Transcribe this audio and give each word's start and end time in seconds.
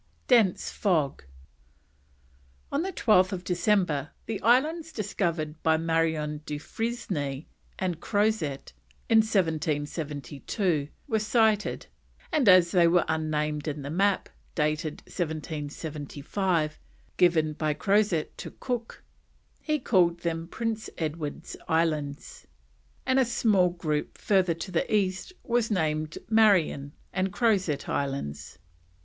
DENSE 0.27 0.71
FOG. 0.71 1.25
On 2.71 2.83
12th 2.83 3.43
December 3.43 4.09
the 4.25 4.41
islands 4.41 4.91
discovered 4.91 5.61
by 5.61 5.77
Marion 5.77 6.41
du 6.47 6.57
Fresne 6.57 7.45
and 7.77 7.99
Crozet 8.01 8.73
in 9.11 9.19
1772 9.19 10.87
were 11.07 11.19
sighted, 11.19 11.85
and 12.31 12.49
as 12.49 12.71
they 12.71 12.87
were 12.87 13.05
unnamed 13.07 13.67
in 13.67 13.83
the 13.83 13.91
map, 13.91 14.27
dated 14.55 15.01
1775, 15.01 16.79
given 17.17 17.53
by 17.53 17.75
Crozet 17.75 18.35
to 18.39 18.49
Cook, 18.59 19.03
he 19.61 19.77
called 19.77 20.21
them 20.21 20.47
Prince 20.47 20.89
Edward's 20.97 21.55
Islands, 21.67 22.47
and 23.05 23.19
a 23.19 23.23
small 23.23 23.69
group 23.69 24.17
further 24.17 24.55
to 24.55 24.71
the 24.71 24.91
east 24.91 25.31
was 25.43 25.69
named 25.69 26.17
Marion 26.27 26.93
and 27.13 27.31
Crozet 27.31 27.87
Islands. 27.87 28.57